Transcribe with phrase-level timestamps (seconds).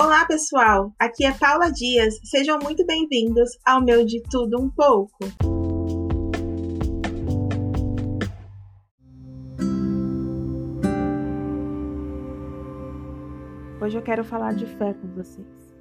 [0.00, 0.94] Olá, pessoal!
[0.96, 2.20] Aqui é Paula Dias.
[2.22, 5.18] Sejam muito bem-vindos ao meu De Tudo Um Pouco.
[13.82, 15.74] Hoje eu quero falar de fé com vocês.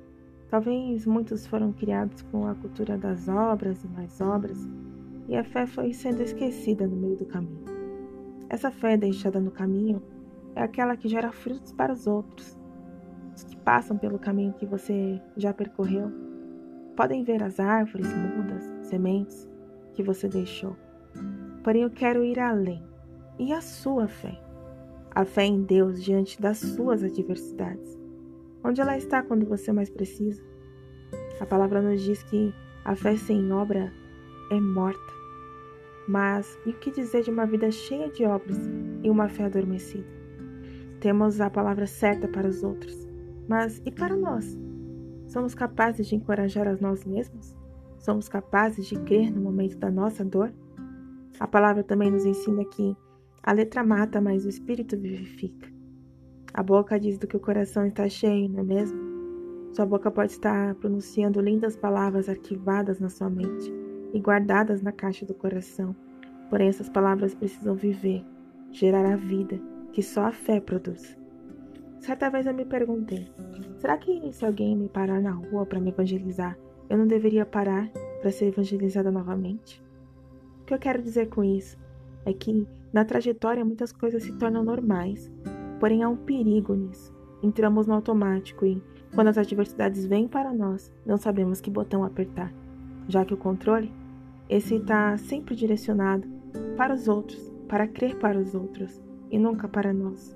[0.50, 4.58] Talvez muitos foram criados com a cultura das obras e mais obras,
[5.28, 7.66] e a fé foi sendo esquecida no meio do caminho.
[8.50, 10.02] Essa fé deixada no caminho
[10.56, 12.57] é aquela que gera frutos para os outros,
[13.68, 16.10] passam pelo caminho que você já percorreu.
[16.96, 19.46] Podem ver as árvores, mudas, sementes
[19.94, 20.74] que você deixou.
[21.66, 22.82] Porém, eu quero ir além.
[23.38, 24.40] E a sua fé?
[25.14, 28.00] A fé em Deus diante das suas adversidades.
[28.64, 30.42] Onde ela está quando você mais precisa?
[31.42, 32.54] A palavra nos diz que
[32.86, 33.92] a fé sem obra
[34.50, 35.14] é morta.
[36.08, 38.62] Mas e o que dizer de uma vida cheia de obras
[39.04, 40.08] e uma fé adormecida?
[41.02, 43.07] Temos a palavra certa para os outros,
[43.48, 44.58] mas e para nós?
[45.28, 47.56] Somos capazes de encorajar a nós mesmos?
[47.98, 50.54] Somos capazes de crer no momento da nossa dor?
[51.40, 52.96] A palavra também nos ensina que
[53.44, 55.70] a letra mata, mas o espírito vivifica.
[56.54, 59.00] A boca diz do que o coração está cheio, não é mesmo?
[59.74, 63.72] Sua boca pode estar pronunciando lindas palavras arquivadas na sua mente
[64.14, 65.96] e guardadas na caixa do coração.
[66.50, 68.26] Porém, essas palavras precisam viver,
[68.72, 69.60] gerar a vida
[69.92, 71.18] que só a fé produz.
[72.00, 73.28] Certa vez eu me perguntei:
[73.78, 76.58] será que se alguém me parar na rua para me evangelizar,
[76.90, 77.90] eu não deveria parar
[78.22, 79.84] para ser evangelizada novamente?
[80.62, 81.78] O que eu quero dizer com isso
[82.26, 85.32] é que na trajetória muitas coisas se tornam normais,
[85.80, 87.14] Porém, há um perigo nisso.
[87.42, 88.82] Entramos no automático e,
[89.14, 92.52] quando as adversidades vêm para nós, não sabemos que botão apertar,
[93.08, 93.94] já que o controle,
[94.50, 96.28] esse está sempre direcionado
[96.76, 100.36] para os outros, para crer para os outros e nunca para nós.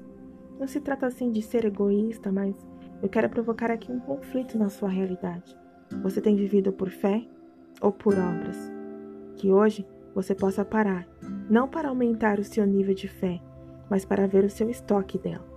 [0.61, 2.55] Não se trata assim de ser egoísta, mas
[3.01, 5.57] eu quero provocar aqui um conflito na sua realidade.
[6.03, 7.25] Você tem vivido por fé
[7.81, 8.71] ou por obras?
[9.37, 9.83] Que hoje
[10.13, 11.07] você possa parar,
[11.49, 13.41] não para aumentar o seu nível de fé,
[13.89, 15.49] mas para ver o seu estoque dela.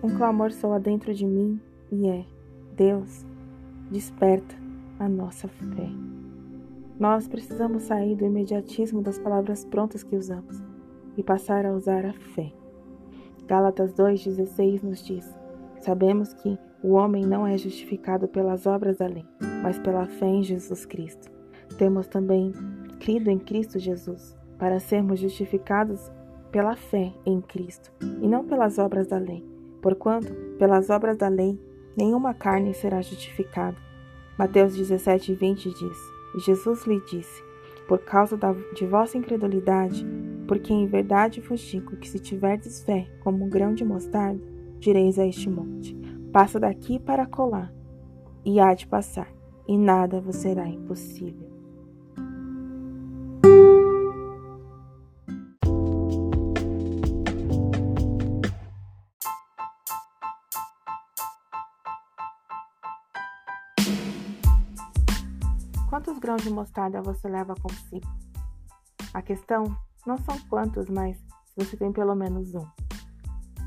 [0.00, 2.24] Um clamor soa dentro de mim e é:
[2.76, 3.26] Deus,
[3.90, 4.54] desperta
[5.00, 6.13] a nossa fé.
[7.04, 10.64] Nós precisamos sair do imediatismo das palavras prontas que usamos
[11.18, 12.50] e passar a usar a fé.
[13.46, 15.38] Gálatas 2,16 nos diz:
[15.80, 19.26] Sabemos que o homem não é justificado pelas obras da lei,
[19.62, 21.30] mas pela fé em Jesus Cristo.
[21.76, 22.52] Temos também
[22.98, 26.10] crido em Cristo Jesus, para sermos justificados
[26.50, 29.46] pela fé em Cristo, e não pelas obras da lei.
[29.82, 31.60] Porquanto, pelas obras da lei,
[31.94, 33.76] nenhuma carne será justificada.
[34.38, 37.42] Mateus 17, 20 diz: Jesus lhe disse:
[37.86, 40.06] Por causa da, de vossa incredulidade,
[40.46, 44.42] porque em verdade vos digo que se tiverdes fé como um grão de mostarda,
[44.78, 45.96] direis a este monte:
[46.32, 47.72] Passa daqui para colar,
[48.44, 49.32] e há de passar,
[49.66, 51.53] e nada vos será impossível.
[65.94, 68.08] Quantos grãos de mostarda você leva consigo?
[69.14, 69.62] A questão
[70.04, 72.66] não são quantos, mas se você tem pelo menos um.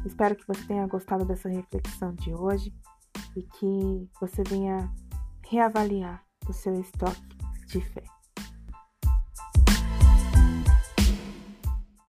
[0.05, 2.73] Espero que você tenha gostado dessa reflexão de hoje
[3.33, 4.93] e que você venha
[5.45, 8.16] reavaliar o seu estoque de fé.